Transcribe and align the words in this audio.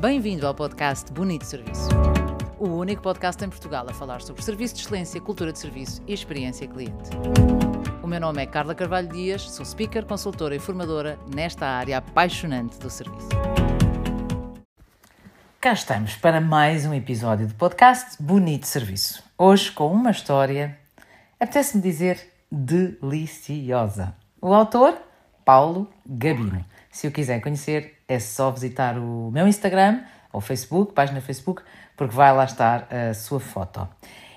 Bem-vindo 0.00 0.46
ao 0.46 0.54
podcast 0.54 1.12
Bonito 1.12 1.44
Serviço. 1.44 1.88
O 2.56 2.68
único 2.68 3.02
podcast 3.02 3.44
em 3.44 3.48
Portugal 3.48 3.84
a 3.88 3.92
falar 3.92 4.22
sobre 4.22 4.40
serviço 4.42 4.76
de 4.76 4.82
excelência, 4.82 5.20
cultura 5.20 5.52
de 5.52 5.58
serviço 5.58 6.00
e 6.06 6.14
experiência 6.14 6.68
cliente. 6.68 7.10
O 8.00 8.06
meu 8.06 8.20
nome 8.20 8.40
é 8.40 8.46
Carla 8.46 8.76
Carvalho 8.76 9.08
Dias, 9.08 9.50
sou 9.50 9.66
speaker, 9.66 10.06
consultora 10.06 10.54
e 10.54 10.60
formadora 10.60 11.18
nesta 11.34 11.66
área 11.66 11.98
apaixonante 11.98 12.78
do 12.78 12.88
serviço. 12.88 13.28
Cá 15.60 15.72
estamos 15.72 16.14
para 16.14 16.40
mais 16.40 16.86
um 16.86 16.94
episódio 16.94 17.48
do 17.48 17.54
podcast 17.54 18.22
Bonito 18.22 18.68
Serviço. 18.68 19.24
Hoje 19.36 19.72
com 19.72 19.92
uma 19.92 20.12
história, 20.12 20.78
apetece-me 21.40 21.82
dizer, 21.82 22.24
deliciosa. 22.52 24.14
O 24.40 24.54
autor, 24.54 24.96
Paulo 25.44 25.90
Gabino. 26.06 26.64
Se 26.88 27.08
o 27.08 27.10
quiser 27.10 27.40
conhecer, 27.40 27.97
é 28.08 28.18
só 28.18 28.50
visitar 28.50 28.98
o 28.98 29.30
meu 29.30 29.46
Instagram 29.46 30.00
ou 30.32 30.40
Facebook, 30.40 30.92
página 30.94 31.20
Facebook, 31.20 31.62
porque 31.96 32.14
vai 32.14 32.34
lá 32.34 32.44
estar 32.44 32.88
a 32.90 33.12
sua 33.12 33.38
foto. 33.38 33.86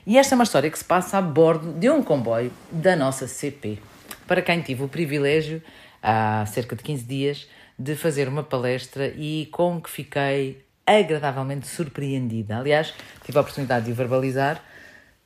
E 0.06 0.18
esta 0.18 0.34
é 0.34 0.36
uma 0.36 0.44
história 0.44 0.70
que 0.70 0.78
se 0.78 0.84
passa 0.84 1.18
a 1.18 1.22
bordo 1.22 1.74
de 1.74 1.90
um 1.90 2.04
comboio 2.04 2.52
da 2.72 2.96
nossa 2.96 3.28
CP. 3.28 3.80
Para 4.28 4.42
quem 4.42 4.62
tive 4.62 4.84
o 4.84 4.88
privilégio, 4.88 5.62
há 6.02 6.46
cerca 6.48 6.76
de 6.76 6.84
15 6.84 7.04
dias, 7.06 7.48
de 7.78 7.96
fazer 7.96 8.28
uma 8.28 8.44
palestra 8.44 9.08
e 9.16 9.48
com 9.52 9.80
que 9.80 9.90
fiquei 9.90 10.64
agradavelmente 10.86 11.68
surpreendida. 11.68 12.58
Aliás, 12.58 12.94
tive 13.24 13.38
a 13.38 13.42
oportunidade 13.42 13.86
de 13.86 13.94
verbalizar 13.94 14.62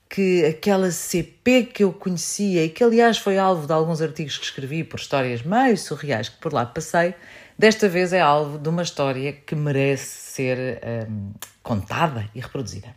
que 0.10 0.46
aquela 0.46 0.92
CP 0.92 1.64
que 1.64 1.84
eu 1.84 1.92
conhecia 1.92 2.64
e 2.64 2.70
que, 2.70 2.84
aliás, 2.84 3.18
foi 3.18 3.38
alvo 3.38 3.66
de 3.66 3.74
alguns 3.74 4.02
artigos 4.02 4.38
que 4.38 4.46
escrevi 4.46 4.84
por 4.84 5.00
histórias 5.00 5.42
meio 5.42 5.78
surreais 5.78 6.30
que 6.30 6.38
por 6.38 6.54
lá 6.54 6.66
passei, 6.66 7.16
desta 7.58 7.88
vez 7.88 8.14
é 8.14 8.20
alvo 8.20 8.58
de 8.58 8.70
uma 8.70 8.84
história 8.84 9.34
que 9.34 9.56
merece 9.56 10.06
ser 10.06 10.82
hum, 11.10 11.32
contada 11.64 12.30
e 12.34 12.40
reproduzida. 12.40 12.96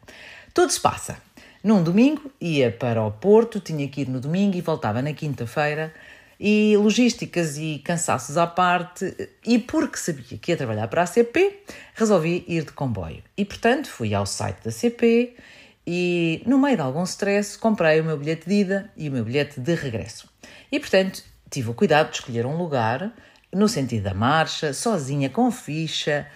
Tudo 0.55 0.70
se 0.70 0.81
passa. 0.81 1.17
Num 1.62 1.83
domingo, 1.83 2.31
ia 2.41 2.70
para 2.70 3.03
o 3.03 3.11
Porto, 3.11 3.61
tinha 3.61 3.89
que 3.89 4.03
ir 4.03 4.09
no 4.09 4.20
domingo 4.20 4.56
e 4.56 4.61
voltava 4.61 5.03
na 5.03 5.12
quinta-feira. 5.12 5.92
E 6.41 6.77
logísticas 6.77 7.59
e 7.59 7.83
cansaços 7.84 8.36
à 8.36 8.47
parte, 8.47 9.31
e 9.45 9.59
porque 9.59 9.97
sabia 9.97 10.39
que 10.39 10.53
ia 10.53 10.56
trabalhar 10.56 10.86
para 10.86 11.03
a 11.03 11.06
CP, 11.06 11.64
resolvi 11.95 12.45
ir 12.47 12.64
de 12.64 12.70
comboio. 12.70 13.25
E 13.36 13.45
portanto 13.45 13.89
fui 13.89 14.14
ao 14.14 14.25
site 14.25 14.62
da 14.62 14.70
CP 14.70 15.34
e, 15.91 16.42
no 16.47 16.59
meio 16.59 16.77
de 16.77 16.83
algum 16.83 17.03
stress, 17.03 17.56
comprei 17.56 17.98
o 18.01 18.05
meu 18.05 18.19
bilhete 18.19 18.47
de 18.47 18.55
ida 18.56 18.92
e 18.95 19.09
o 19.09 19.12
meu 19.12 19.25
bilhete 19.25 19.59
de 19.59 19.75
regresso. 19.75 20.29
E, 20.70 20.79
portanto, 20.79 21.25
tive 21.48 21.70
o 21.70 21.75
cuidado 21.75 22.11
de 22.11 22.17
escolher 22.17 22.45
um 22.45 22.59
lugar 22.59 23.11
no 23.53 23.69
sentido 23.69 24.05
da 24.05 24.15
marcha, 24.15 24.73
sozinha, 24.73 25.31
com 25.31 25.51
ficha, 25.51 26.27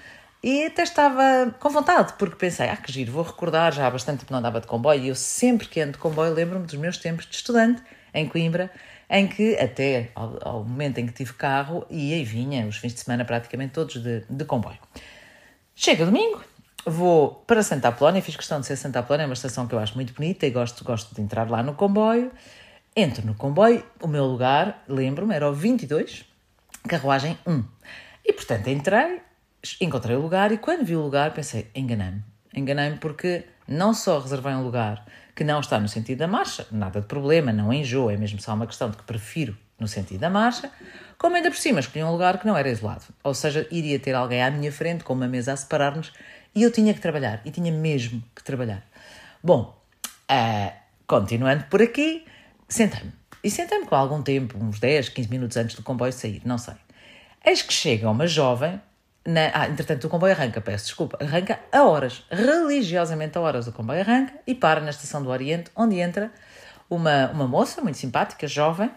e 0.42 0.64
até 0.64 0.82
estava 0.82 1.54
com 1.60 1.70
vontade, 1.70 2.14
porque 2.18 2.34
pensei, 2.34 2.68
ah, 2.68 2.76
que 2.76 2.90
giro, 2.90 3.12
vou 3.12 3.22
recordar, 3.22 3.72
já 3.72 3.86
há 3.86 3.90
bastante 3.90 4.20
tempo 4.20 4.32
não 4.32 4.40
andava 4.40 4.60
de 4.60 4.66
comboio, 4.66 5.00
e 5.00 5.08
eu 5.08 5.14
sempre 5.14 5.68
que 5.68 5.80
ando 5.80 5.92
de 5.92 5.98
comboio 5.98 6.34
lembro-me 6.34 6.66
dos 6.66 6.74
meus 6.74 6.96
tempos 6.96 7.26
de 7.26 7.36
estudante 7.36 7.80
em 8.12 8.28
Coimbra, 8.28 8.70
em 9.08 9.28
que 9.28 9.56
até 9.56 10.10
ao, 10.14 10.38
ao, 10.42 10.64
momento 10.64 10.98
em 10.98 11.06
que 11.06 11.12
tive 11.12 11.32
carro, 11.34 11.86
ia 11.88 12.16
e 12.16 12.24
vinha, 12.24 12.66
os 12.66 12.78
fins 12.78 12.94
de 12.94 13.00
semana 13.00 13.24
praticamente 13.24 13.72
todos 13.72 14.02
de, 14.02 14.24
de 14.28 14.44
comboio. 14.44 14.78
Chega 15.76 16.04
domingo, 16.04 16.42
vou 16.84 17.44
para 17.46 17.62
Santa 17.62 17.88
Apolónia, 17.88 18.20
fiz 18.20 18.34
questão 18.34 18.60
de 18.60 18.66
ser 18.66 18.76
Santa 18.76 18.98
Apolónia, 18.98 19.24
é 19.24 19.26
uma 19.26 19.34
estação 19.34 19.68
que 19.68 19.74
eu 19.74 19.78
acho 19.78 19.94
muito 19.94 20.12
bonita 20.12 20.46
e 20.46 20.50
gosto, 20.50 20.82
gosto 20.82 21.14
de 21.14 21.20
entrar 21.20 21.48
lá 21.48 21.62
no 21.62 21.74
comboio. 21.74 22.32
Entro 22.96 23.24
no 23.24 23.34
comboio, 23.34 23.84
o 24.00 24.08
meu 24.08 24.24
lugar, 24.24 24.82
lembro-me, 24.88 25.34
era 25.34 25.48
o 25.48 25.52
22, 25.54 26.24
carruagem 26.88 27.38
1. 27.46 27.64
E 28.24 28.32
portanto 28.32 28.68
entrei, 28.68 29.20
encontrei 29.80 30.16
o 30.16 30.20
lugar 30.20 30.52
e 30.52 30.58
quando 30.58 30.84
vi 30.84 30.96
o 30.96 31.02
lugar 31.02 31.32
pensei, 31.32 31.70
enganei-me. 31.74 32.22
Enganei-me 32.54 32.98
porque 32.98 33.46
não 33.66 33.94
só 33.94 34.18
reservei 34.18 34.52
um 34.52 34.62
lugar 34.62 35.04
que 35.34 35.44
não 35.44 35.60
está 35.60 35.80
no 35.80 35.88
sentido 35.88 36.18
da 36.18 36.28
marcha, 36.28 36.66
nada 36.70 37.00
de 37.00 37.06
problema, 37.06 37.52
não 37.52 37.72
enjoo, 37.72 38.10
é 38.10 38.16
mesmo 38.16 38.40
só 38.40 38.54
uma 38.54 38.66
questão 38.66 38.90
de 38.90 38.96
que 38.96 39.02
prefiro 39.04 39.56
no 39.78 39.88
sentido 39.88 40.20
da 40.20 40.30
marcha, 40.30 40.70
como 41.16 41.36
ainda 41.36 41.50
por 41.50 41.56
cima 41.56 41.80
escolhi 41.80 42.04
um 42.04 42.12
lugar 42.12 42.38
que 42.38 42.46
não 42.46 42.56
era 42.56 42.68
isolado, 42.68 43.04
ou 43.24 43.34
seja, 43.34 43.66
iria 43.70 43.98
ter 43.98 44.14
alguém 44.14 44.42
à 44.42 44.50
minha 44.50 44.70
frente 44.70 45.02
com 45.02 45.12
uma 45.14 45.26
mesa 45.26 45.52
a 45.52 45.56
separar-nos 45.56 46.12
e 46.54 46.62
eu 46.62 46.70
tinha 46.70 46.92
que 46.92 47.00
trabalhar, 47.00 47.40
e 47.44 47.50
tinha 47.50 47.72
mesmo 47.72 48.22
que 48.34 48.44
trabalhar. 48.44 48.86
Bom, 49.42 49.82
uh, 50.30 50.72
continuando 51.06 51.64
por 51.64 51.80
aqui, 51.80 52.26
sentei-me. 52.68 53.21
E 53.42 53.50
sentei-me 53.50 53.86
com 53.86 53.94
algum 53.94 54.22
tempo, 54.22 54.56
uns 54.58 54.78
10, 54.78 55.08
15 55.10 55.28
minutos 55.30 55.56
antes 55.56 55.74
do 55.74 55.82
comboio 55.82 56.12
sair, 56.12 56.42
não 56.44 56.58
sei. 56.58 56.74
Eis 57.44 57.62
que 57.62 57.72
chega 57.72 58.08
uma 58.08 58.26
jovem, 58.26 58.80
na, 59.26 59.50
ah, 59.52 59.68
entretanto 59.68 60.04
o 60.06 60.10
comboio 60.10 60.32
arranca, 60.32 60.60
peço 60.60 60.86
desculpa, 60.86 61.18
arranca 61.20 61.58
a 61.72 61.82
horas, 61.82 62.24
religiosamente 62.30 63.36
a 63.36 63.40
horas 63.40 63.66
o 63.66 63.72
comboio 63.72 64.00
arranca 64.00 64.34
e 64.46 64.54
para 64.54 64.80
na 64.80 64.90
estação 64.90 65.22
do 65.22 65.28
Oriente, 65.28 65.70
onde 65.74 65.98
entra 65.98 66.32
uma, 66.88 67.30
uma 67.30 67.48
moça 67.48 67.80
muito 67.80 67.98
simpática, 67.98 68.46
jovem, 68.46 68.90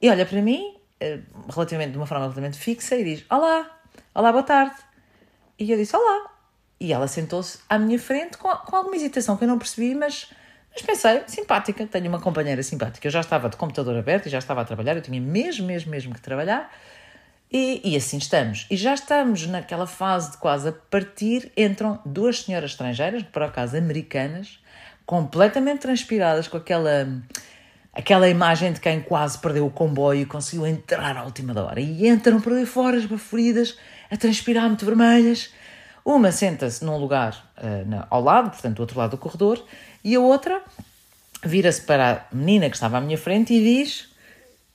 e 0.00 0.10
olha 0.10 0.26
para 0.26 0.42
mim, 0.42 0.76
eh, 1.00 1.20
relativamente, 1.48 1.92
de 1.92 1.96
uma 1.96 2.06
forma 2.06 2.24
relativamente 2.24 2.58
fixa, 2.58 2.96
e 2.96 3.04
diz: 3.04 3.24
Olá, 3.30 3.70
olá, 4.14 4.32
boa 4.32 4.42
tarde. 4.42 4.76
E 5.58 5.70
eu 5.70 5.76
disse: 5.76 5.94
Olá, 5.96 6.30
e 6.80 6.92
ela 6.92 7.06
sentou-se 7.06 7.60
à 7.68 7.78
minha 7.78 7.98
frente 7.98 8.36
com, 8.36 8.48
com 8.48 8.76
alguma 8.76 8.96
hesitação 8.96 9.36
que 9.36 9.44
eu 9.44 9.48
não 9.48 9.58
percebi, 9.58 9.94
mas, 9.94 10.32
mas 10.72 10.82
pensei, 10.82 11.22
simpática, 11.26 11.86
tenho 11.86 12.08
uma 12.08 12.20
companheira 12.20 12.62
simpática. 12.62 13.06
Eu 13.06 13.12
já 13.12 13.20
estava 13.20 13.48
de 13.48 13.56
computador 13.56 13.96
aberto 13.96 14.26
e 14.26 14.30
já 14.30 14.38
estava 14.38 14.62
a 14.62 14.64
trabalhar, 14.64 14.96
eu 14.96 15.02
tinha 15.02 15.20
mesmo, 15.20 15.66
mesmo, 15.66 15.90
mesmo 15.90 16.14
que 16.14 16.20
trabalhar. 16.20 16.72
E, 17.52 17.82
e 17.84 17.96
assim 17.96 18.16
estamos. 18.16 18.66
E 18.70 18.76
já 18.76 18.94
estamos 18.94 19.46
naquela 19.46 19.86
fase 19.86 20.30
de 20.30 20.36
quase 20.38 20.70
a 20.70 20.72
partir, 20.72 21.52
entram 21.54 22.00
duas 22.06 22.40
senhoras 22.40 22.70
estrangeiras, 22.70 23.22
por 23.22 23.42
acaso 23.42 23.76
americanas, 23.76 24.58
completamente 25.04 25.80
transpiradas 25.80 26.48
com 26.48 26.56
aquela 26.56 27.06
aquela 27.92 28.26
imagem 28.26 28.72
de 28.72 28.80
quem 28.80 29.02
quase 29.02 29.38
perdeu 29.38 29.66
o 29.66 29.70
comboio 29.70 30.22
e 30.22 30.24
conseguiu 30.24 30.66
entrar 30.66 31.14
à 31.14 31.24
última 31.24 31.52
hora. 31.60 31.78
E 31.78 32.08
entram 32.08 32.40
por 32.40 32.54
aí 32.54 32.64
fora, 32.64 32.96
esbaforidas, 32.96 33.76
a 34.10 34.16
transpirar 34.16 34.66
muito 34.66 34.86
vermelhas. 34.86 35.52
Uma 36.04 36.32
senta-se 36.32 36.84
num 36.84 36.96
lugar 36.96 37.52
uh, 37.58 37.88
na, 37.88 38.06
ao 38.10 38.22
lado, 38.22 38.50
portanto, 38.50 38.76
do 38.76 38.80
outro 38.80 38.98
lado 38.98 39.10
do 39.12 39.18
corredor, 39.18 39.64
e 40.02 40.14
a 40.14 40.20
outra 40.20 40.62
vira-se 41.44 41.82
para 41.82 42.26
a 42.30 42.34
menina 42.34 42.68
que 42.68 42.76
estava 42.76 42.98
à 42.98 43.00
minha 43.00 43.18
frente 43.18 43.52
e 43.52 43.62
diz: 43.62 44.12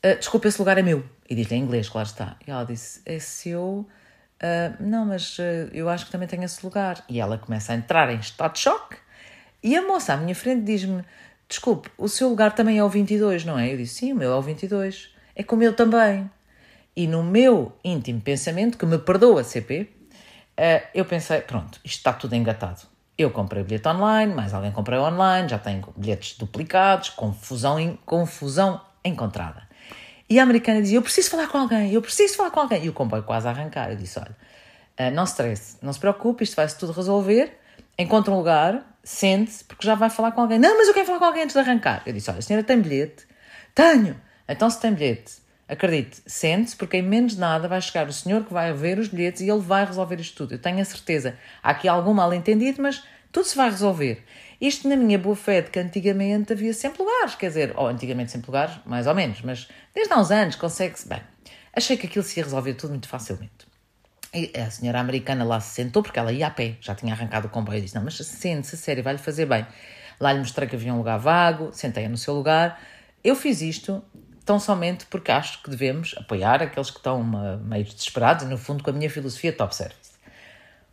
uh, 0.06 0.18
Desculpa, 0.18 0.48
esse 0.48 0.60
lugar 0.60 0.78
é 0.78 0.82
meu. 0.82 1.04
E 1.30 1.36
diz-lhe 1.36 1.56
em 1.56 1.64
inglês, 1.64 1.90
claro 1.90 2.08
está. 2.08 2.38
E 2.46 2.52
ela 2.52 2.64
disse: 2.64 3.02
É 3.06 3.20
seu. 3.20 3.86
Uh, 4.38 4.84
não, 4.84 5.06
mas 5.06 5.38
uh, 5.40 5.70
eu 5.74 5.90
acho 5.90 6.06
que 6.06 6.12
também 6.12 6.28
tenho 6.28 6.44
esse 6.44 6.64
lugar. 6.66 7.04
E 7.10 7.20
ela 7.20 7.38
começa 7.38 7.74
a 7.74 7.76
entrar 7.76 8.10
em 8.10 8.20
estado 8.20 8.54
de 8.54 8.60
choque. 8.60 8.96
E 9.62 9.76
a 9.76 9.82
moça 9.82 10.14
à 10.14 10.18
minha 10.18 10.36
frente 10.36 10.64
diz-me: 10.64 11.04
Desculpe, 11.50 11.90
o 11.98 12.08
seu 12.08 12.30
lugar 12.30 12.54
também 12.56 12.78
é 12.78 12.84
o 12.84 12.90
22, 12.90 13.44
não 13.44 13.60
é? 13.60 13.74
Eu 13.74 13.78
disse: 13.78 13.96
Sim, 13.96 14.14
o 14.14 14.16
meu 14.16 14.32
é 14.32 14.36
o 14.36 14.42
22. 14.42 15.10
É 15.36 15.44
como 15.44 15.64
eu 15.64 15.74
também. 15.74 16.30
E 16.96 17.06
no 17.06 17.24
meu 17.24 17.74
íntimo 17.84 18.20
pensamento, 18.22 18.78
que 18.78 18.86
me 18.86 18.98
perdoa, 18.98 19.44
CP, 19.44 19.88
Uh, 20.57 20.81
eu 20.94 21.06
pensei, 21.06 21.41
pronto, 21.41 21.79
isto 21.84 21.97
está 21.97 22.12
tudo 22.13 22.35
engatado. 22.35 22.81
Eu 23.16 23.29
comprei 23.31 23.63
bilhete 23.63 23.88
online, 23.88 24.34
mais 24.34 24.53
alguém 24.53 24.72
comprou 24.72 25.06
online, 25.06 25.47
já 25.47 25.59
tenho 25.59 25.88
bilhetes 25.95 26.38
duplicados, 26.38 27.09
confusão, 27.09 27.79
in, 27.79 27.97
confusão 28.06 28.81
encontrada. 29.03 29.68
E 30.29 30.40
a 30.40 30.44
americana 30.44 30.81
dizia: 30.81 30.97
Eu 30.97 31.01
preciso 31.01 31.29
falar 31.29 31.47
com 31.47 31.57
alguém, 31.57 31.94
eu 31.94 32.01
preciso 32.01 32.35
falar 32.35 32.51
com 32.51 32.59
alguém. 32.59 32.85
E 32.85 32.90
o 32.90 32.94
comboio 32.94 33.23
quase 33.23 33.47
a 33.47 33.51
arrancar. 33.51 33.90
Eu 33.91 33.95
disse: 33.95 34.19
Olha, 34.19 35.12
não 35.12 35.25
se 35.25 35.34
stresse, 35.34 35.78
não 35.81 35.94
se 35.94 36.00
preocupe, 36.00 36.44
isto 36.44 36.56
vai-se 36.56 36.78
tudo 36.78 36.91
resolver. 36.91 37.57
Encontre 37.97 38.31
um 38.31 38.38
lugar, 38.38 38.84
sente-se, 39.03 39.63
porque 39.63 39.85
já 39.85 39.95
vai 39.95 40.09
falar 40.09 40.31
com 40.31 40.41
alguém. 40.41 40.59
Não, 40.59 40.78
mas 40.78 40.88
eu 40.88 40.94
quero 40.94 41.06
falar 41.06 41.19
com 41.19 41.25
alguém 41.25 41.44
antes 41.44 41.53
de 41.53 41.59
arrancar. 41.59 42.03
Eu 42.06 42.13
disse: 42.13 42.29
Olha, 42.29 42.39
a 42.39 42.41
senhora 42.41 42.63
tem 42.63 42.79
bilhete? 42.79 43.25
Tenho. 43.74 44.19
Então, 44.47 44.69
se 44.69 44.79
tem 44.79 44.94
bilhete, 44.94 45.34
Acredite, 45.68 46.22
sente-se, 46.26 46.76
porque 46.76 46.98
em 46.98 47.02
menos 47.02 47.34
de 47.34 47.40
nada 47.40 47.68
vai 47.68 47.82
chegar 47.82 48.08
o 48.08 48.14
senhor 48.14 48.46
que 48.46 48.54
vai 48.54 48.72
ver 48.72 48.98
os 49.00 49.10
bilhetes 49.10 49.42
e 49.42 49.50
ele 49.50 49.60
vai 49.60 49.86
resolver 49.86 50.18
isto 50.20 50.38
tudo. 50.38 50.54
Eu 50.54 50.60
tenho 50.60 50.80
a 50.80 50.86
certeza. 50.86 51.38
Há 51.62 51.72
aqui 51.72 51.90
algum 51.90 52.14
mal-entendido, 52.14 52.81
mas 52.81 53.04
tudo 53.34 53.46
se 53.46 53.58
vai 53.58 53.69
resolver. 53.69 54.24
Isto 54.62 54.88
na 54.88 54.96
minha 54.96 55.19
boa 55.19 55.36
fé 55.36 55.62
de 55.62 55.69
que 55.69 55.78
antigamente 55.78 56.54
havia 56.54 56.74
sempre 56.74 57.04
lugares, 57.04 57.36
quer 57.36 57.50
dizer, 57.50 57.74
ou 57.75 57.88
antigamente 57.88 58.31
sempre 58.31 58.48
lugares, 58.48 58.75
mais 58.86 59.08
ou 59.08 59.14
menos, 59.14 59.42
mas 59.42 59.68
desde 59.94 60.14
há 60.14 60.18
uns 60.18 60.31
anos 60.31 60.56
consegue-se. 60.56 61.08
Bem, 61.08 61.22
achei 61.75 61.98
que 61.98 62.08
aquilo 62.08 62.24
se 62.24 62.40
ia 62.40 62.44
resolver 62.46 62.74
tudo 62.74 62.92
muito 62.92 63.10
facilmente. 63.10 63.68
E 64.34 64.52
a 64.58 64.72
senhora 64.72 65.00
americana 65.00 65.44
lá 65.44 65.60
se 65.60 65.75
sentou, 65.75 66.02
porque 66.02 66.18
ela 66.18 66.31
ia 66.31 66.48
a 66.48 66.50
pé, 66.50 66.78
já 66.80 66.96
tinha 66.96 67.13
arrancado 67.13 67.48
o 67.48 67.50
comboio 67.50 67.80
e 67.80 67.81
disse: 67.81 67.96
Não, 67.96 68.04
mas 68.04 68.16
sente-se, 68.18 68.78
sério, 68.78 69.04
vai-lhe 69.04 69.20
fazer 69.20 69.46
bem. 69.46 69.66
Lá 70.20 70.34
lhe 70.34 70.40
mostrei 70.40 70.68
que 70.68 70.75
havia 70.75 70.94
um 70.94 70.98
lugar 70.98 71.18
vago, 71.18 71.72
sentei-a 71.74 72.10
no 72.10 72.18
seu 72.18 72.34
lugar. 72.34 72.81
Eu 73.24 73.36
fiz 73.36 73.62
isto 73.62 74.04
tão 74.48 74.60
somente 74.60 75.06
porque 75.08 75.30
acho 75.30 75.62
que 75.62 75.70
devemos 75.70 76.16
apoiar 76.18 76.64
aqueles 76.64 76.90
que 76.90 76.98
estão 76.98 77.22
meio 77.22 77.84
desesperados, 77.84 78.48
no 78.48 78.58
fundo, 78.58 78.82
com 78.82 78.90
a 78.90 78.94
minha 78.94 79.10
filosofia 79.10 79.52
top 79.52 79.76
service. 79.76 80.14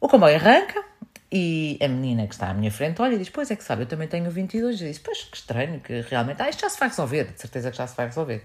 O 0.00 0.08
comboio 0.08 0.34
arranca 0.34 0.84
e 1.32 1.78
a 1.80 1.88
menina 1.88 2.26
que 2.26 2.34
está 2.34 2.50
à 2.50 2.54
minha 2.54 2.70
frente 2.70 3.00
olha 3.00 3.14
e 3.14 3.18
diz: 3.18 3.30
Pois 3.30 3.50
é 3.50 3.56
que 3.56 3.64
sabe, 3.64 3.82
eu 3.82 3.86
também 3.86 4.08
tenho 4.08 4.28
22. 4.30 4.80
Eu 4.80 4.88
disse: 4.88 5.00
Pois 5.00 5.22
que 5.22 5.36
estranho, 5.36 5.80
que 5.80 6.00
realmente, 6.02 6.42
ah, 6.42 6.50
isto 6.50 6.60
já 6.62 6.68
se 6.68 6.78
vai 6.78 6.88
resolver, 6.88 7.32
de 7.32 7.40
certeza 7.40 7.70
que 7.70 7.76
já 7.76 7.86
se 7.86 7.96
vai 7.96 8.06
resolver. 8.06 8.44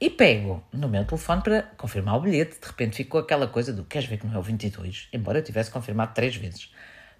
e 0.00 0.08
pego 0.08 0.62
no 0.72 0.88
meu 0.88 1.04
telefone 1.04 1.42
para 1.42 1.62
confirmar 1.76 2.16
o 2.16 2.20
bilhete. 2.20 2.58
De 2.60 2.66
repente 2.66 2.96
ficou 2.96 3.20
aquela 3.20 3.46
coisa 3.46 3.72
do 3.72 3.84
queres 3.84 4.08
ver 4.08 4.18
que 4.18 4.26
não 4.26 4.34
é 4.34 4.38
o 4.38 4.42
22? 4.42 5.08
Embora 5.12 5.38
eu 5.38 5.42
tivesse 5.44 5.70
confirmado 5.70 6.14
três 6.14 6.34
vezes. 6.36 6.72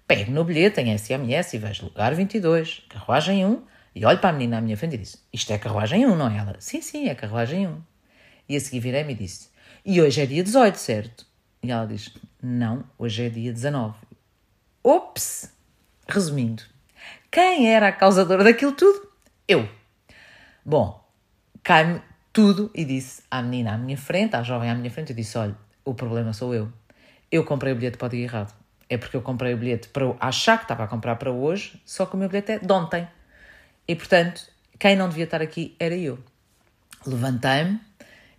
Pego 0.07 0.31
no 0.31 0.43
bilhete 0.43 0.81
em 0.81 0.97
SMS 0.97 1.53
e 1.53 1.59
vejo 1.59 1.85
lugar 1.85 2.15
22, 2.15 2.83
carruagem 2.89 3.45
1, 3.45 3.63
e 3.95 4.05
olho 4.05 4.19
para 4.19 4.29
a 4.29 4.33
menina 4.33 4.57
à 4.57 4.61
minha 4.61 4.77
frente 4.77 4.95
e 4.95 4.97
disse: 4.97 5.19
Isto 5.33 5.51
é 5.53 5.57
carruagem 5.57 6.05
1, 6.05 6.15
não 6.15 6.29
é 6.29 6.37
ela? 6.37 6.55
Sim, 6.59 6.81
sim, 6.81 7.07
é 7.07 7.15
carruagem 7.15 7.67
1. 7.67 7.81
E 8.47 8.55
a 8.55 8.59
seguir 8.59 8.79
virei-me 8.79 9.13
e 9.13 9.15
disse: 9.15 9.49
E 9.85 10.01
hoje 10.01 10.21
é 10.21 10.25
dia 10.25 10.43
18, 10.43 10.75
certo? 10.75 11.25
E 11.61 11.71
ela 11.71 11.85
diz: 11.85 12.13
Não, 12.41 12.83
hoje 12.97 13.25
é 13.25 13.29
dia 13.29 13.51
19. 13.51 13.95
Ops! 14.83 15.53
Resumindo, 16.07 16.63
quem 17.29 17.71
era 17.71 17.89
a 17.89 17.91
causadora 17.91 18.43
daquilo 18.43 18.71
tudo? 18.71 19.07
Eu. 19.47 19.69
Bom, 20.65 21.07
cai-me 21.63 22.01
tudo 22.33 22.71
e 22.73 22.85
disse 22.85 23.21
à 23.29 23.41
menina 23.41 23.73
à 23.73 23.77
minha 23.77 23.97
frente, 23.97 24.35
à 24.35 24.41
jovem 24.41 24.69
à 24.69 24.75
minha 24.75 24.89
frente, 24.89 25.11
eu 25.11 25.15
disse: 25.15 25.37
Olha, 25.37 25.55
o 25.83 25.93
problema 25.93 26.33
sou 26.33 26.53
eu. 26.53 26.71
Eu 27.31 27.43
comprei 27.43 27.73
o 27.73 27.75
bilhete 27.75 27.97
para 27.97 28.07
o 28.07 28.09
dia 28.09 28.23
errado. 28.23 28.53
É 28.89 28.97
porque 28.97 29.15
eu 29.15 29.21
comprei 29.21 29.53
o 29.53 29.57
bilhete 29.57 29.89
para 29.89 30.15
achar 30.19 30.57
que 30.57 30.63
estava 30.63 30.83
a 30.83 30.87
comprar 30.87 31.15
para 31.17 31.31
hoje, 31.31 31.79
só 31.85 32.05
que 32.07 32.15
o 32.15 32.17
meu 32.17 32.27
bilhete 32.27 32.53
é 32.53 32.59
de 32.59 32.73
ontem. 32.73 33.07
E 33.89 33.95
portanto, 33.95 34.43
quem 34.77 34.95
não 34.95 35.09
devia 35.09 35.23
estar 35.23 35.41
aqui 35.41 35.75
era 35.79 35.95
eu. 35.95 36.19
Levantei-me 37.07 37.79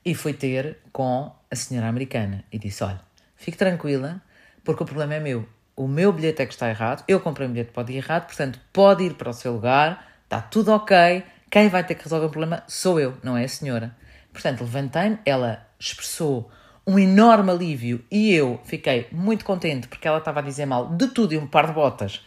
e 0.05 0.15
fui 0.15 0.33
ter 0.33 0.79
com 0.93 1.33
a 1.51 1.57
senhora 1.57 1.89
americana 1.89 2.45
e 2.53 2.59
disse: 2.59 2.85
Olha, 2.85 3.01
fique 3.35 3.59
tranquila, 3.59 4.23
porque 4.63 4.85
o 4.85 4.87
problema 4.87 5.15
é 5.15 5.19
meu. 5.19 5.45
O 5.75 5.89
meu 5.89 6.13
bilhete 6.13 6.43
é 6.43 6.47
que 6.47 6.53
está 6.53 6.69
errado, 6.69 7.03
eu 7.09 7.19
comprei 7.19 7.49
um 7.49 7.51
bilhete 7.51 7.73
o 7.75 7.83
dia 7.83 7.97
errado, 7.97 8.27
portanto 8.27 8.61
pode 8.73 9.03
ir 9.03 9.15
para 9.15 9.31
o 9.31 9.33
seu 9.33 9.55
lugar, 9.55 10.07
está 10.23 10.41
tudo 10.41 10.71
ok. 10.71 11.25
Quem 11.51 11.69
vai 11.69 11.83
ter 11.83 11.97
que 11.97 12.05
resolver 12.05 12.27
o 12.27 12.31
problema 12.31 12.63
sou 12.69 13.01
eu, 13.01 13.19
não 13.21 13.37
é 13.37 13.43
a 13.43 13.49
senhora. 13.49 13.97
Portanto, 14.33 14.61
levantei-me, 14.61 15.19
ela 15.27 15.67
expressou 15.81 16.49
um 16.87 16.97
enorme 16.97 17.51
alívio 17.51 18.05
e 18.09 18.33
eu 18.33 18.61
fiquei 18.63 19.09
muito 19.11 19.45
contente 19.45 19.89
porque 19.89 20.07
ela 20.07 20.19
estava 20.19 20.39
a 20.39 20.43
dizer 20.45 20.67
mal 20.67 20.95
de 20.95 21.09
tudo 21.09 21.35
e 21.35 21.39
um 21.39 21.49
par 21.49 21.67
de 21.67 21.73
botas 21.73 22.25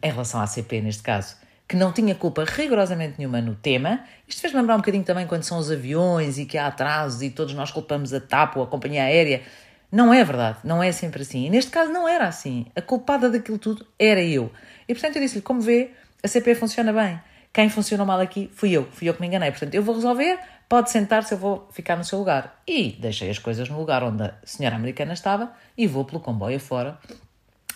em 0.00 0.10
relação 0.10 0.40
à 0.40 0.46
CP 0.46 0.80
neste 0.80 1.02
caso 1.02 1.42
que 1.74 1.80
não 1.80 1.90
tinha 1.90 2.14
culpa 2.14 2.44
rigorosamente 2.44 3.14
nenhuma 3.18 3.40
no 3.40 3.56
tema. 3.56 4.04
Isto 4.28 4.40
fez-me 4.40 4.60
lembrar 4.60 4.76
um 4.76 4.78
bocadinho 4.78 5.02
também 5.02 5.26
quando 5.26 5.42
são 5.42 5.58
os 5.58 5.72
aviões 5.72 6.38
e 6.38 6.46
que 6.46 6.56
há 6.56 6.68
atrasos 6.68 7.20
e 7.20 7.30
todos 7.30 7.52
nós 7.52 7.72
culpamos 7.72 8.14
a 8.14 8.20
TAP 8.20 8.56
ou 8.58 8.62
a 8.62 8.66
companhia 8.68 9.02
aérea. 9.02 9.42
Não 9.90 10.14
é 10.14 10.22
verdade, 10.22 10.58
não 10.62 10.80
é 10.80 10.92
sempre 10.92 11.22
assim. 11.22 11.46
E 11.46 11.50
neste 11.50 11.72
caso 11.72 11.90
não 11.90 12.06
era 12.06 12.28
assim. 12.28 12.66
A 12.76 12.80
culpada 12.80 13.28
daquilo 13.28 13.58
tudo 13.58 13.84
era 13.98 14.22
eu. 14.22 14.52
E 14.88 14.94
portanto 14.94 15.16
eu 15.16 15.22
disse-lhe: 15.22 15.42
como 15.42 15.60
vê, 15.60 15.90
a 16.22 16.28
CP 16.28 16.54
funciona 16.54 16.92
bem. 16.92 17.20
Quem 17.52 17.68
funcionou 17.68 18.06
mal 18.06 18.20
aqui 18.20 18.48
fui 18.54 18.70
eu, 18.70 18.86
fui 18.92 19.08
eu 19.08 19.14
que 19.14 19.20
me 19.20 19.26
enganei. 19.26 19.50
Portanto, 19.50 19.74
eu 19.74 19.82
vou 19.82 19.96
resolver, 19.96 20.38
pode 20.68 20.92
sentar-se, 20.92 21.34
eu 21.34 21.38
vou 21.38 21.68
ficar 21.72 21.96
no 21.96 22.04
seu 22.04 22.20
lugar. 22.20 22.62
E 22.68 22.92
deixei 23.00 23.30
as 23.30 23.40
coisas 23.40 23.68
no 23.68 23.76
lugar 23.76 24.04
onde 24.04 24.22
a 24.22 24.34
senhora 24.44 24.76
americana 24.76 25.12
estava 25.12 25.52
e 25.76 25.88
vou 25.88 26.04
pelo 26.04 26.20
comboio 26.20 26.56
afora 26.56 26.98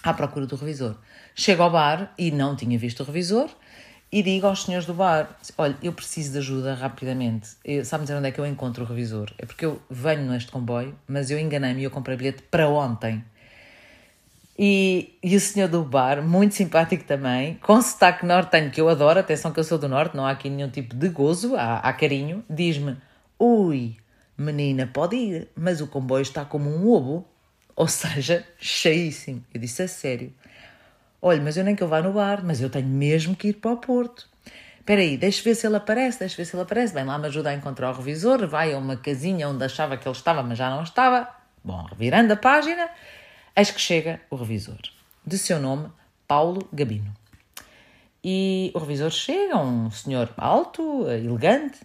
à 0.04 0.14
procura 0.14 0.46
do 0.46 0.54
revisor. 0.54 0.96
Chego 1.34 1.64
ao 1.64 1.70
bar 1.70 2.12
e 2.16 2.30
não 2.30 2.54
tinha 2.54 2.78
visto 2.78 3.00
o 3.00 3.04
revisor 3.04 3.50
e 4.10 4.22
digo 4.22 4.46
aos 4.46 4.64
senhores 4.64 4.86
do 4.86 4.94
bar: 4.94 5.38
olha, 5.56 5.76
eu 5.82 5.92
preciso 5.92 6.32
de 6.32 6.38
ajuda 6.38 6.74
rapidamente. 6.74 7.48
Sabe 7.84 8.04
dizer 8.04 8.16
onde 8.16 8.28
é 8.28 8.32
que 8.32 8.40
eu 8.40 8.46
encontro 8.46 8.84
o 8.84 8.86
revisor? 8.86 9.32
É 9.38 9.44
porque 9.44 9.66
eu 9.66 9.80
venho 9.90 10.22
neste 10.30 10.50
comboio, 10.50 10.94
mas 11.06 11.30
eu 11.30 11.38
enganei-me 11.38 11.82
e 11.82 11.84
eu 11.84 11.90
comprei 11.90 12.16
bilhete 12.16 12.42
para 12.42 12.68
ontem. 12.68 13.24
E, 14.58 15.16
e 15.22 15.36
o 15.36 15.40
senhor 15.40 15.68
do 15.68 15.84
bar, 15.84 16.20
muito 16.20 16.54
simpático 16.54 17.04
também, 17.04 17.54
com 17.62 17.80
sotaque 17.80 18.26
nortenho, 18.26 18.72
que 18.72 18.80
eu 18.80 18.88
adoro, 18.88 19.20
atenção 19.20 19.52
que 19.52 19.60
eu 19.60 19.64
sou 19.64 19.78
do 19.78 19.88
norte, 19.88 20.16
não 20.16 20.26
há 20.26 20.32
aqui 20.32 20.50
nenhum 20.50 20.68
tipo 20.68 20.96
de 20.96 21.08
gozo, 21.08 21.54
há, 21.54 21.78
há 21.78 21.92
carinho, 21.92 22.44
diz-me: 22.50 22.96
Ui, 23.38 23.96
menina, 24.36 24.90
pode 24.92 25.14
ir, 25.14 25.48
mas 25.54 25.80
o 25.80 25.86
comboio 25.86 26.22
está 26.22 26.44
como 26.44 26.68
um 26.68 26.88
ovo, 26.88 27.24
ou 27.76 27.86
seja, 27.86 28.44
cheíssimo. 28.58 29.44
Eu 29.54 29.60
disse: 29.60 29.82
a 29.82 29.88
sério. 29.88 30.32
Olha, 31.20 31.40
mas 31.40 31.56
eu 31.56 31.64
nem 31.64 31.74
que 31.74 31.82
eu 31.82 31.88
vá 31.88 32.00
no 32.00 32.12
bar, 32.12 32.44
mas 32.44 32.60
eu 32.60 32.70
tenho 32.70 32.86
mesmo 32.86 33.34
que 33.34 33.48
ir 33.48 33.54
para 33.54 33.72
o 33.72 33.76
Porto. 33.76 34.28
Espera 34.78 35.00
aí, 35.02 35.18
deixa 35.18 35.42
ver 35.42 35.54
se 35.54 35.66
ele 35.66 35.76
aparece, 35.76 36.20
deixa 36.20 36.36
ver 36.36 36.44
se 36.44 36.54
ele 36.54 36.62
aparece. 36.62 36.94
Bem, 36.94 37.04
lá 37.04 37.18
me 37.18 37.26
ajuda 37.26 37.50
a 37.50 37.54
encontrar 37.54 37.90
o 37.90 37.94
revisor, 37.94 38.46
vai 38.46 38.72
a 38.72 38.78
uma 38.78 38.96
casinha 38.96 39.48
onde 39.48 39.64
achava 39.64 39.96
que 39.96 40.08
ele 40.08 40.16
estava, 40.16 40.42
mas 40.42 40.56
já 40.56 40.70
não 40.70 40.82
estava. 40.82 41.28
Bom, 41.62 41.84
revirando 41.84 42.32
a 42.32 42.36
página, 42.36 42.88
eis 43.54 43.70
que 43.70 43.80
chega 43.80 44.20
o 44.30 44.36
revisor. 44.36 44.78
De 45.26 45.36
seu 45.36 45.60
nome, 45.60 45.90
Paulo 46.26 46.66
Gabino. 46.72 47.14
E 48.24 48.72
o 48.74 48.78
revisor 48.78 49.10
chega, 49.10 49.58
um 49.58 49.90
senhor 49.90 50.32
alto, 50.36 51.06
elegante, 51.10 51.80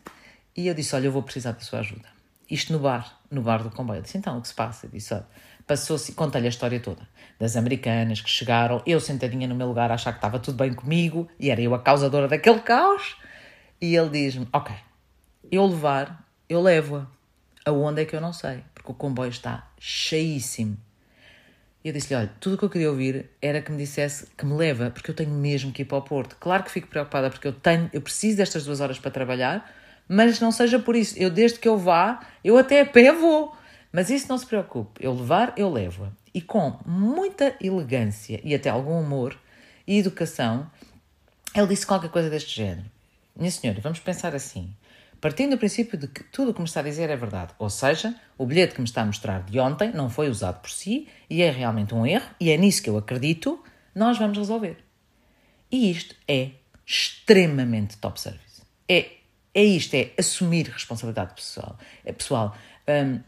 e 0.56 0.68
eu 0.68 0.74
disse, 0.74 0.96
olha, 0.96 1.08
eu 1.08 1.12
vou 1.12 1.24
precisar 1.24 1.52
da 1.52 1.60
sua 1.60 1.80
ajuda. 1.80 2.08
Isto 2.50 2.72
no 2.72 2.80
bar, 2.80 3.20
no 3.30 3.42
bar 3.42 3.64
do 3.64 3.72
comboio. 3.72 3.98
Eu 3.98 4.04
disse, 4.04 4.18
então, 4.18 4.38
o 4.38 4.42
que 4.42 4.48
se 4.48 4.54
passa? 4.54 4.86
Eu 4.86 4.92
disse, 4.92 5.14
olha, 5.14 5.28
passou-se, 5.65 6.12
conta-lhe 6.13 6.45
a 6.45 6.50
história 6.50 6.80
toda, 6.80 7.07
das 7.39 7.56
americanas 7.56 8.21
que 8.21 8.30
chegaram, 8.30 8.81
eu 8.86 9.00
sentadinha 9.00 9.48
no 9.48 9.56
meu 9.56 9.68
lugar 9.68 9.92
a 9.92 9.95
achar 9.95 10.12
que 10.12 10.18
estava 10.18 10.39
tudo 10.39 10.57
bem 10.57 10.74
comigo 10.74 11.27
e 11.39 11.50
era 11.50 11.62
eu 11.62 11.74
a 11.74 11.80
causadora 11.80 12.27
daquele 12.27 12.60
caos. 12.60 13.18
E 13.81 13.95
ele 13.95 14.10
diz-me: 14.10 14.48
Ok, 14.54 14.74
eu 15.51 15.65
levar, 15.65 16.27
eu 16.48 16.62
levo-a. 16.62 17.07
Aonde 17.65 18.01
é 18.01 18.06
que 18.06 18.15
eu 18.15 18.19
não 18.19 18.33
sei, 18.33 18.62
porque 18.74 18.92
o 18.92 18.95
comboio 18.95 19.30
está 19.30 19.69
cheíssimo. 19.80 20.77
E 21.83 21.89
eu 21.89 21.94
disse-lhe: 21.94 22.19
Olha, 22.19 22.31
tudo 22.39 22.56
o 22.56 22.57
que 22.57 22.65
eu 22.65 22.69
queria 22.69 22.89
ouvir 22.89 23.30
era 23.42 23.62
que 23.62 23.71
me 23.71 23.77
dissesse 23.77 24.27
que 24.38 24.45
me 24.45 24.54
leva, 24.54 24.89
porque 24.89 25.12
eu 25.12 25.15
tenho 25.15 25.31
mesmo 25.31 25.71
que 25.71 25.81
ir 25.81 25.86
para 25.86 25.98
o 25.98 26.01
Porto. 26.01 26.36
Claro 26.39 26.63
que 26.63 26.71
fico 26.71 26.88
preocupada, 26.88 27.30
porque 27.30 27.48
eu 27.48 27.54
tenho, 27.54 27.89
eu 27.92 28.01
preciso 28.01 28.38
destas 28.38 28.65
duas 28.65 28.80
horas 28.80 29.00
para 29.00 29.12
trabalhar, 29.12 29.69
mas 30.07 30.39
não 30.39 30.51
seja 30.51 30.80
por 30.80 30.95
isso. 30.95 31.18
Eu, 31.18 31.30
desde 31.30 31.60
que 31.60 31.68
eu 31.68 31.77
vá, 31.77 32.21
eu 32.44 32.57
até 32.57 32.81
a 32.81 32.86
pé 32.86 33.12
vou. 33.12 33.56
Mas 33.94 34.10
isso 34.10 34.28
não 34.28 34.40
se 34.40 34.45
preocupe, 34.48 35.06
eu 35.06 35.13
levar, 35.13 35.54
eu 35.56 35.72
levo-a. 35.72 36.10
E 36.34 36.42
com 36.42 36.80
muita 36.84 37.56
elegância 37.62 38.42
e 38.44 38.56
até 38.56 38.68
algum 38.68 39.00
humor 39.00 39.40
e 39.86 40.00
educação, 40.00 40.69
ele 41.56 41.68
disse 41.68 41.86
qualquer 41.86 42.10
coisa 42.10 42.28
deste 42.28 42.56
género. 42.56 42.90
Minha 43.36 43.51
senhora, 43.51 43.80
vamos 43.81 44.00
pensar 44.00 44.34
assim. 44.34 44.75
Partindo 45.22 45.51
do 45.51 45.60
princípio 45.60 45.95
de 45.95 46.07
que 46.07 46.24
tudo 46.24 46.50
o 46.50 46.54
que 46.56 46.60
me 46.60 46.66
está 46.66 46.80
a 46.80 46.84
dizer 46.84 47.07
é 47.12 47.16
verdade, 47.16 47.54
ou 47.60 47.69
seja, 47.69 48.16
o 48.36 48.48
bilhete 48.48 48.74
que 48.74 48.81
me 48.81 48.88
está 48.88 49.04
a 49.04 49.06
mostrar 49.06 49.44
de 49.44 49.60
ontem 49.60 49.92
não 49.94 50.10
foi 50.10 50.28
usado 50.28 50.60
por 50.60 50.72
si 50.72 51.07
e 51.30 51.44
é 51.44 51.51
realmente 51.51 51.94
um 51.94 52.06
erro, 52.06 52.30
e 52.39 52.50
é 52.50 52.57
nisso 52.57 52.81
que 52.81 52.89
eu 52.89 52.98
acredito, 52.98 53.63
nós 53.94 54.18
vamos 54.18 54.39
resolver. 54.39 54.84
E 55.72 55.92
isto 55.92 56.16
é 56.28 56.50
extremamente 56.86 57.98
top 57.98 58.19
service. 58.19 58.63
É, 58.89 59.12
é 59.54 59.63
isto, 59.63 59.94
é 59.94 60.12
assumir 60.18 60.68
responsabilidade 60.68 61.36
pessoal. 61.36 61.78
É 62.04 62.12
pessoal. 62.12 62.57
Um, 62.88 63.19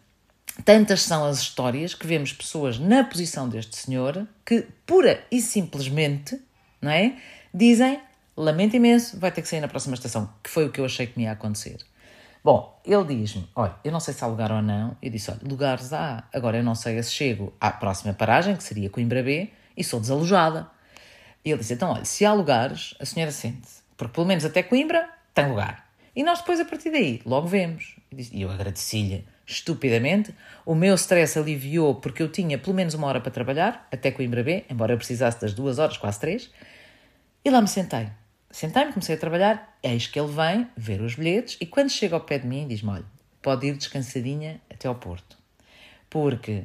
Tantas 0.63 1.01
são 1.01 1.25
as 1.25 1.39
histórias 1.39 1.93
que 1.93 2.07
vemos 2.07 2.31
pessoas 2.31 2.79
na 2.79 3.03
posição 3.03 3.49
deste 3.49 3.75
senhor 3.75 4.25
que, 4.45 4.65
pura 4.85 5.21
e 5.29 5.41
simplesmente, 5.41 6.41
não 6.81 6.91
é? 6.91 7.17
Dizem: 7.53 7.99
lamento 8.37 8.75
imenso, 8.75 9.19
vai 9.19 9.31
ter 9.31 9.41
que 9.41 9.47
sair 9.47 9.59
na 9.59 9.67
próxima 9.67 9.95
estação, 9.95 10.29
que 10.41 10.49
foi 10.49 10.65
o 10.65 10.71
que 10.71 10.79
eu 10.79 10.85
achei 10.85 11.07
que 11.07 11.17
me 11.17 11.25
ia 11.25 11.33
acontecer. 11.33 11.77
Bom, 12.43 12.79
ele 12.85 13.03
diz-me: 13.03 13.49
olha, 13.55 13.75
eu 13.83 13.91
não 13.91 13.99
sei 13.99 14.13
se 14.13 14.23
há 14.23 14.27
lugar 14.27 14.51
ou 14.51 14.61
não. 14.61 14.95
Eu 15.01 15.09
disse: 15.09 15.29
olha, 15.29 15.41
lugares 15.43 15.91
há. 15.91 16.23
Agora 16.33 16.57
eu 16.57 16.63
não 16.63 16.75
sei 16.75 17.01
se 17.03 17.11
chego 17.11 17.53
à 17.59 17.71
próxima 17.71 18.13
paragem, 18.13 18.55
que 18.55 18.63
seria 18.63 18.89
Coimbra 18.89 19.21
B, 19.21 19.49
e 19.75 19.83
sou 19.83 19.99
desalojada. 19.99 20.69
Ele 21.43 21.57
disse: 21.57 21.73
então, 21.73 21.91
olha, 21.91 22.05
se 22.05 22.25
há 22.25 22.33
lugares, 22.33 22.95
a 22.99 23.05
senhora 23.05 23.31
sente-se, 23.31 23.81
porque 23.97 24.13
pelo 24.13 24.25
menos 24.25 24.45
até 24.45 24.63
Coimbra 24.63 25.09
tem 25.33 25.49
lugar. 25.49 25.85
E 26.15 26.23
nós 26.23 26.39
depois, 26.39 26.61
a 26.61 26.65
partir 26.65 26.91
daí, 26.91 27.21
logo 27.25 27.47
vemos. 27.47 27.97
E 28.11 28.41
eu 28.41 28.49
agradeci-lhe 28.49 29.25
estupidamente. 29.45 30.33
O 30.65 30.73
meu 30.73 30.95
stress 30.95 31.37
aliviou 31.37 31.95
porque 31.95 32.23
eu 32.23 32.29
tinha 32.31 32.57
pelo 32.57 32.75
menos 32.75 32.93
uma 32.93 33.07
hora 33.07 33.21
para 33.21 33.31
trabalhar, 33.31 33.87
até 33.91 34.11
Coimbra 34.11 34.43
B, 34.43 34.65
embora 34.69 34.93
eu 34.93 34.97
precisasse 34.97 35.39
das 35.39 35.53
duas 35.53 35.79
horas, 35.79 35.97
quase 35.97 36.19
três. 36.19 36.51
E 37.43 37.49
lá 37.49 37.61
me 37.61 37.67
sentei. 37.67 38.07
Sentei-me, 38.49 38.93
comecei 38.93 39.15
a 39.15 39.17
trabalhar, 39.17 39.77
eis 39.83 40.07
que 40.07 40.19
ele 40.19 40.31
vem 40.31 40.67
ver 40.77 41.01
os 41.01 41.15
bilhetes 41.15 41.57
e 41.59 41.65
quando 41.65 41.89
chega 41.89 42.15
ao 42.15 42.21
pé 42.21 42.39
de 42.39 42.47
mim 42.47 42.67
diz-me, 42.67 42.89
olha, 42.89 43.05
pode 43.41 43.67
ir 43.67 43.75
descansadinha 43.75 44.61
até 44.71 44.87
ao 44.87 44.95
Porto. 44.95 45.37
Porque 46.09 46.59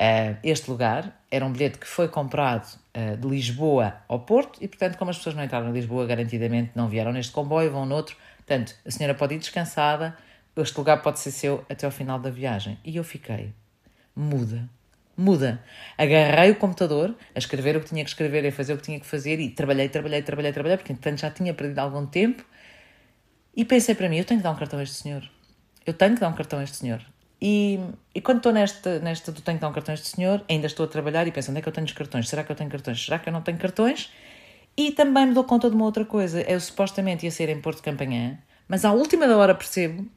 uh, 0.00 0.36
este 0.42 0.70
lugar 0.70 1.20
era 1.30 1.44
um 1.44 1.52
bilhete 1.52 1.78
que 1.78 1.86
foi 1.86 2.08
comprado 2.08 2.66
uh, 2.96 3.16
de 3.16 3.28
Lisboa 3.28 3.94
ao 4.08 4.20
Porto 4.20 4.58
e, 4.60 4.66
portanto, 4.66 4.96
como 4.96 5.10
as 5.10 5.18
pessoas 5.18 5.36
não 5.36 5.44
entraram 5.44 5.68
em 5.68 5.72
Lisboa, 5.72 6.06
garantidamente 6.06 6.70
não 6.74 6.88
vieram 6.88 7.12
neste 7.12 7.32
comboio, 7.32 7.70
vão 7.70 7.84
noutro. 7.86 8.16
Portanto, 8.38 8.74
a 8.84 8.90
senhora 8.90 9.14
pode 9.14 9.34
ir 9.34 9.38
descansada, 9.38 10.16
este 10.62 10.76
lugar 10.78 11.02
pode 11.02 11.18
ser 11.18 11.30
seu 11.30 11.64
até 11.68 11.84
ao 11.86 11.92
final 11.92 12.18
da 12.18 12.30
viagem. 12.30 12.78
E 12.84 12.96
eu 12.96 13.04
fiquei 13.04 13.52
muda, 14.14 14.68
muda. 15.16 15.62
Agarrei 15.98 16.50
o 16.50 16.56
computador 16.56 17.14
a 17.34 17.38
escrever 17.38 17.76
o 17.76 17.80
que 17.80 17.88
tinha 17.88 18.04
que 18.04 18.10
escrever, 18.10 18.46
a 18.46 18.52
fazer 18.52 18.74
o 18.74 18.76
que 18.76 18.82
tinha 18.82 19.00
que 19.00 19.06
fazer 19.06 19.40
e 19.40 19.50
trabalhei, 19.50 19.88
trabalhei, 19.88 20.22
trabalhei, 20.22 20.52
trabalhei, 20.52 20.76
porque 20.76 20.92
entretanto 20.92 21.20
já 21.20 21.30
tinha 21.30 21.52
perdido 21.52 21.78
algum 21.78 22.06
tempo. 22.06 22.44
E 23.56 23.64
pensei 23.64 23.94
para 23.94 24.08
mim, 24.08 24.18
eu 24.18 24.24
tenho 24.24 24.40
que 24.40 24.44
dar 24.44 24.50
um 24.50 24.56
cartão 24.56 24.78
a 24.78 24.82
este 24.82 24.96
senhor. 24.96 25.28
Eu 25.86 25.92
tenho 25.92 26.14
que 26.14 26.20
dar 26.20 26.28
um 26.28 26.34
cartão 26.34 26.58
a 26.58 26.64
este 26.64 26.76
senhor. 26.76 27.00
E, 27.40 27.78
e 28.14 28.20
quando 28.20 28.38
estou 28.38 28.52
nesta, 28.52 28.98
nesta 29.00 29.30
do 29.30 29.42
tenho 29.42 29.58
que 29.58 29.62
dar 29.62 29.68
um 29.68 29.72
cartão 29.72 29.92
a 29.92 29.94
este 29.94 30.08
senhor, 30.08 30.42
ainda 30.48 30.66
estou 30.66 30.84
a 30.84 30.88
trabalhar 30.88 31.26
e 31.26 31.32
penso, 31.32 31.50
onde 31.50 31.58
é 31.58 31.62
que 31.62 31.68
eu 31.68 31.72
tenho 31.72 31.86
os 31.86 31.92
cartões? 31.92 32.28
Será 32.28 32.42
que 32.42 32.50
eu 32.50 32.56
tenho 32.56 32.70
cartões? 32.70 33.04
Será 33.04 33.18
que 33.18 33.28
eu 33.28 33.32
não 33.32 33.42
tenho 33.42 33.58
cartões? 33.58 34.10
E 34.76 34.92
também 34.92 35.26
me 35.26 35.34
dou 35.34 35.44
conta 35.44 35.68
de 35.68 35.76
uma 35.76 35.84
outra 35.84 36.04
coisa. 36.04 36.40
Eu 36.40 36.58
supostamente 36.58 37.24
ia 37.26 37.30
ser 37.30 37.48
em 37.48 37.60
Porto 37.60 37.82
Campanhã, 37.82 38.38
mas 38.66 38.84
à 38.84 38.92
última 38.92 39.28
da 39.28 39.36
hora 39.36 39.54
percebo 39.54 40.08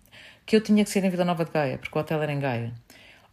que 0.48 0.56
eu 0.56 0.62
tinha 0.62 0.82
que 0.86 0.90
ser 0.90 1.04
em 1.04 1.10
Vila 1.10 1.26
Nova 1.26 1.44
de 1.44 1.52
Gaia, 1.52 1.78
porque 1.78 1.96
o 1.96 2.02
hotel 2.02 2.24
era 2.24 2.32
em 2.32 2.40
Gaia. 2.40 2.74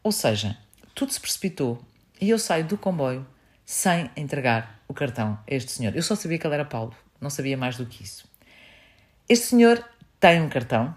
Ou 0.02 0.11
seja, 0.11 0.59
tudo 0.97 1.12
se 1.12 1.21
precipitou 1.21 1.80
e 2.21 2.28
eu 2.28 2.38
saio 2.40 2.64
do 2.64 2.76
comboio 2.76 3.25
sem 3.64 4.11
entregar 4.16 4.80
o 4.88 4.92
cartão 4.92 5.38
a 5.49 5.54
este 5.54 5.71
senhor. 5.71 5.94
Eu 5.94 6.02
só 6.02 6.16
sabia 6.16 6.38
que 6.38 6.47
ele 6.47 6.54
era 6.54 6.64
Paulo, 6.64 6.92
não 7.21 7.30
sabia 7.30 7.56
mais 7.56 7.76
do 7.76 7.87
que 7.87 8.02
isso. 8.02 8.28
Este 9.28 9.47
senhor 9.47 9.83
tem 10.18 10.42
um 10.42 10.49
cartão 10.49 10.92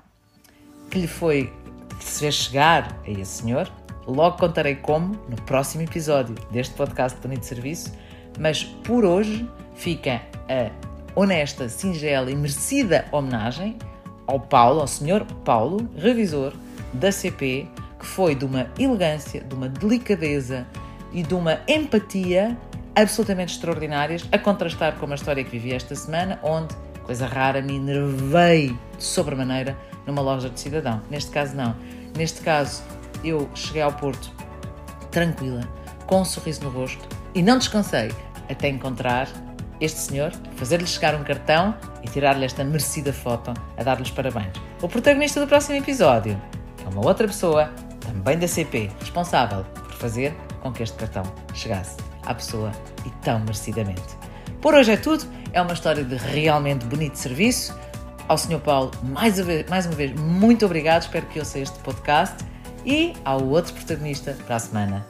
que 0.90 1.00
lhe 1.00 1.08
foi 1.08 1.54
que 2.00 2.04
se 2.04 2.22
fez 2.22 2.34
chegar 2.34 3.00
a 3.06 3.10
esse 3.12 3.44
senhor. 3.44 3.72
Logo 4.08 4.38
contarei 4.38 4.76
como 4.76 5.14
no 5.30 5.40
próximo 5.44 5.84
episódio 5.84 6.34
deste 6.50 6.74
podcast 6.74 7.20
Bonito 7.20 7.46
Serviço, 7.46 7.94
mas 8.40 8.64
por 8.64 9.06
hoje 9.06 9.48
fica 9.76 10.24
a 10.50 10.72
honesta, 11.20 11.70
singela 11.70 12.32
e 12.32 12.36
merecida 12.36 13.08
homenagem 13.12 13.78
ao 14.28 14.40
Paulo, 14.40 14.82
ao 14.82 14.88
senhor 14.88 15.26
Paulo, 15.44 15.90
revisor 15.98 16.54
da 16.94 17.12
CP, 17.12 17.68
que 18.00 18.06
foi 18.06 18.36
de 18.36 18.46
uma 18.46 18.68
elegância, 18.78 19.42
de 19.42 19.56
uma 19.56 19.68
delicadeza 19.68 20.68
e 21.12 21.24
de 21.24 21.34
uma 21.34 21.60
empatia 21.68 22.56
absolutamente 22.96 23.54
extraordinárias, 23.54 24.28
a 24.32 24.38
contrastar 24.38 24.96
com 24.98 25.06
uma 25.06 25.16
história 25.16 25.44
que 25.44 25.52
vivi 25.52 25.74
esta 25.74 25.96
semana, 25.96 26.40
onde, 26.44 26.76
coisa 27.04 27.28
rara, 27.28 27.62
me 27.62 27.76
enervei 27.76 28.76
de 28.98 29.04
sobremaneira 29.04 29.78
numa 30.06 30.22
loja 30.22 30.50
de 30.50 30.60
cidadão. 30.60 31.02
Neste 31.10 31.32
caso, 31.32 31.56
não. 31.56 31.76
Neste 32.16 32.42
caso, 32.42 32.84
eu 33.24 33.48
cheguei 33.54 33.82
ao 33.82 33.94
Porto 33.94 34.32
tranquila, 35.12 35.62
com 36.06 36.22
um 36.22 36.26
sorriso 36.26 36.64
no 36.64 36.70
rosto 36.70 37.08
e 37.36 37.42
não 37.42 37.58
descansei 37.58 38.12
até 38.50 38.68
encontrar 38.70 39.28
este 39.80 40.00
senhor, 40.00 40.32
fazer-lhe 40.56 40.88
chegar 40.88 41.16
um 41.16 41.24
cartão 41.24 41.76
e 42.04 42.08
tirar-lhe 42.08 42.46
esta 42.46 42.64
merecida 42.64 43.14
foto 43.14 43.54
a 43.78 43.84
dar-lhe 43.84 44.04
os 44.04 44.12
parabéns. 44.12 44.54
O 44.82 44.88
protagonista 44.88 45.40
do 45.40 45.48
próximo 45.48 45.78
episódio 45.78 46.40
é 46.86 46.90
uma 46.90 47.06
outra 47.06 47.28
pessoa, 47.28 47.72
também 48.00 48.38
da 48.38 48.48
CP, 48.48 48.90
responsável 49.00 49.64
por 49.64 49.94
fazer 49.94 50.36
com 50.62 50.72
que 50.72 50.84
este 50.84 50.98
cartão 50.98 51.24
chegasse 51.54 51.98
à 52.26 52.34
pessoa 52.34 52.72
e 53.06 53.10
tão 53.24 53.40
merecidamente. 53.40 54.18
Por 54.62 54.74
hoje 54.74 54.92
é 54.92 54.98
tudo, 54.98 55.26
é 55.54 55.62
uma 55.62 55.74
história 55.74 56.04
de 56.04 56.16
realmente 56.16 56.86
bonito 56.86 57.16
serviço. 57.16 57.78
Ao 58.28 58.38
Sr. 58.38 58.60
Paulo, 58.60 58.92
mais 59.04 59.38
uma, 59.38 59.46
vez, 59.46 59.70
mais 59.70 59.86
uma 59.86 59.96
vez, 59.96 60.12
muito 60.20 60.66
obrigado, 60.66 61.04
espero 61.04 61.26
que 61.28 61.40
ouça 61.40 61.60
este 61.60 61.78
podcast. 61.80 62.36
E 62.86 63.14
ao 63.24 63.44
outro 63.44 63.74
protagonista 63.74 64.36
para 64.46 64.56
a 64.56 64.60
semana, 64.60 65.06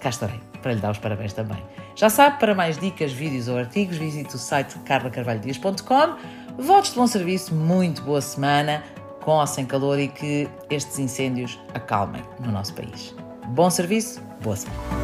cá 0.00 0.08
estarei 0.08 0.40
para 0.62 0.72
lhe 0.72 0.80
dar 0.80 0.90
os 0.90 0.98
parabéns 0.98 1.32
também. 1.32 1.62
Já 1.98 2.08
sabe, 2.08 2.38
para 2.38 2.54
mais 2.54 2.78
dicas, 2.78 3.10
vídeos 3.10 3.48
ou 3.48 3.58
artigos, 3.58 3.96
visite 3.96 4.36
o 4.36 4.38
site 4.38 4.78
carlacarvalhodias.com. 4.84 6.14
Votos 6.56 6.90
de 6.90 6.96
bom 6.96 7.08
serviço, 7.08 7.52
muito 7.52 8.02
boa 8.02 8.20
semana, 8.20 8.84
com 9.20 9.32
ou 9.32 9.46
sem 9.48 9.66
calor 9.66 9.98
e 9.98 10.06
que 10.06 10.48
estes 10.70 10.96
incêndios 11.00 11.58
acalmem 11.74 12.22
no 12.38 12.52
nosso 12.52 12.72
país. 12.74 13.12
Bom 13.48 13.68
serviço, 13.68 14.22
boa 14.40 14.54
semana. 14.54 14.97